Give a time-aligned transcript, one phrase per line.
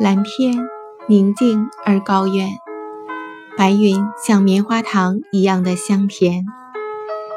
[0.00, 0.66] 蓝天
[1.08, 2.48] 宁静而高远，
[3.54, 6.46] 白云像棉花糖一样的香甜，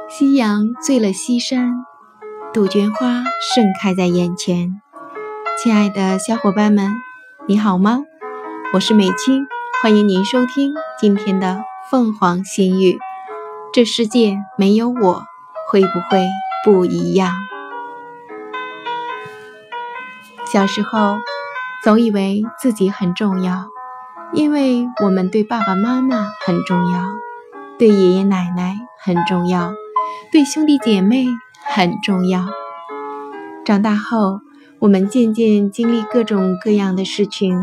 [0.07, 1.85] 夕阳醉了西山，
[2.53, 4.81] 杜鹃花盛开在眼前。
[5.61, 6.93] 亲爱的小伙伴们，
[7.49, 8.05] 你好吗？
[8.73, 9.45] 我是美青，
[9.81, 12.97] 欢迎您收听今天的凤凰心语。
[13.73, 15.23] 这世界没有我，
[15.69, 16.25] 会不会
[16.63, 17.33] 不一样？
[20.49, 21.17] 小时候。
[21.83, 23.65] 总以为自己很重要，
[24.31, 27.03] 因为我们对爸爸妈妈很重要，
[27.77, 29.73] 对爷爷奶奶很重要，
[30.31, 31.25] 对兄弟姐妹
[31.65, 32.45] 很重要。
[33.65, 34.39] 长大后，
[34.79, 37.59] 我们渐渐经历各种各样的事情，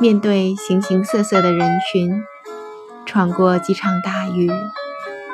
[0.00, 2.20] 面对形形色色的人群，
[3.04, 4.50] 闯过几场大雨，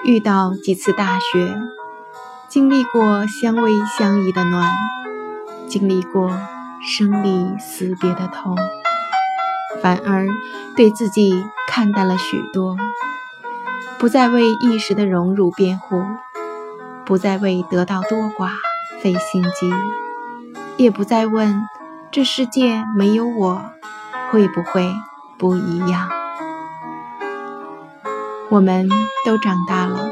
[0.05, 1.57] 遇到几次大雪，
[2.47, 4.71] 经历过相偎相依的暖，
[5.67, 6.31] 经历过。
[6.85, 8.57] 生离死别的痛，
[9.81, 10.27] 反而
[10.77, 11.33] 对自己
[11.69, 12.77] 看淡了许多，
[13.99, 16.03] 不再为一时的荣辱辩护，
[17.05, 18.51] 不再为得到多寡
[19.01, 19.71] 费心机，
[20.77, 21.69] 也不再问
[22.11, 23.63] 这世界没有我
[24.33, 24.93] 会不会
[25.39, 26.11] 不一样。
[28.49, 28.89] 我们
[29.25, 30.11] 都长大了，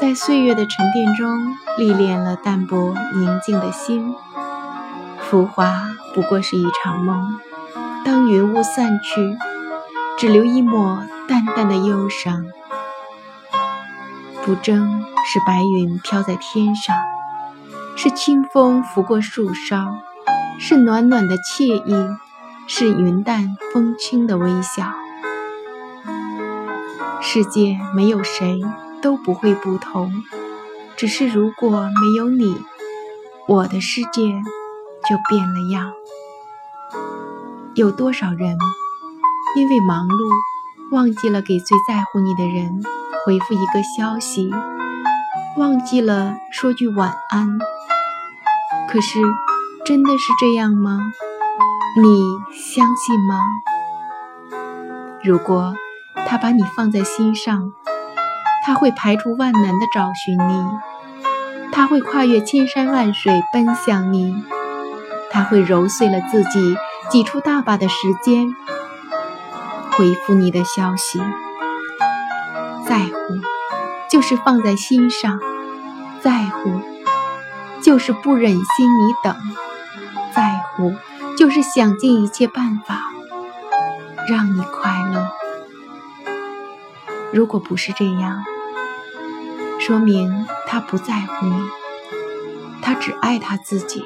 [0.00, 4.14] 在岁月的沉淀中历练了淡泊宁静的心。
[5.28, 7.40] 浮华不过是一场梦，
[8.04, 9.36] 当云雾散去，
[10.16, 12.46] 只留一抹淡淡的忧伤。
[14.44, 16.96] 不争是白云飘在天上，
[17.96, 19.96] 是清风拂过树梢，
[20.60, 22.16] 是暖暖的惬意，
[22.68, 24.92] 是云淡风轻的微笑。
[27.20, 28.62] 世界没有谁
[29.02, 30.22] 都不会不同，
[30.96, 32.62] 只是如果没有你，
[33.48, 34.40] 我的世界。
[35.08, 35.92] 就变了样。
[37.74, 38.56] 有多少人
[39.56, 40.34] 因为忙碌，
[40.90, 42.82] 忘记了给最在乎你的人
[43.24, 44.50] 回复一个消息，
[45.56, 47.58] 忘记了说句晚安。
[48.88, 49.20] 可是，
[49.84, 51.00] 真的是这样吗？
[52.02, 52.22] 你
[52.52, 53.40] 相信吗？
[55.22, 55.74] 如果
[56.26, 57.72] 他把你放在心上，
[58.64, 60.66] 他会排除万难的找寻你，
[61.72, 64.44] 他会跨越千山万水奔向你。
[65.30, 66.76] 他会揉碎了自己，
[67.10, 68.54] 挤出大把的时间
[69.92, 71.20] 回复你的消息。
[72.86, 73.12] 在乎，
[74.10, 75.38] 就是放在心上；
[76.22, 76.80] 在乎，
[77.82, 79.34] 就是不忍心你等；
[80.34, 80.94] 在乎，
[81.36, 83.00] 就是想尽一切办法
[84.28, 85.28] 让你快乐。
[87.32, 88.44] 如果不是这样，
[89.80, 91.60] 说明他不在乎你，
[92.80, 94.04] 他只爱他自己。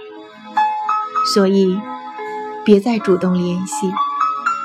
[1.24, 1.80] 所以，
[2.64, 3.92] 别再主动联系，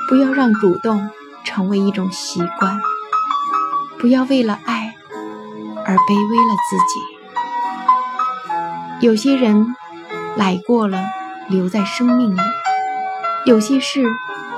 [0.08, 1.10] 不要让主动
[1.44, 2.78] 成为一种习惯，
[3.98, 4.94] 不要为了爱
[5.84, 7.00] 而卑微了自己。
[9.06, 9.76] 有些人
[10.36, 11.04] 来过了，
[11.48, 12.40] 留在生命里；
[13.44, 14.04] 有些事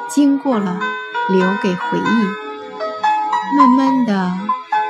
[0.09, 0.79] 经过了，
[1.29, 2.03] 留给回忆。
[3.57, 4.33] 慢慢的，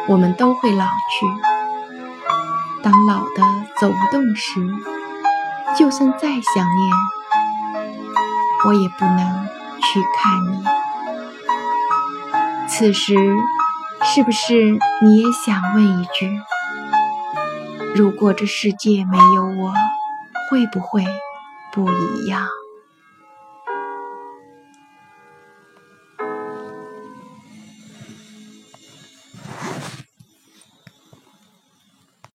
[0.08, 1.26] 我们都会老去。
[2.82, 3.42] 当老的
[3.80, 4.60] 走不动时，
[5.78, 6.92] 就算再想念，
[8.66, 9.48] 我也不能
[9.80, 10.64] 去看你。
[12.68, 13.14] 此时，
[14.02, 16.40] 是不是你也想问一句：
[17.94, 19.72] 如果这世界没有我，
[20.50, 21.06] 会不会
[21.70, 22.48] 不一样？